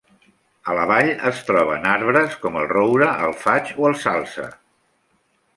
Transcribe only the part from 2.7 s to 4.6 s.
Roure, el Faig o el Salze.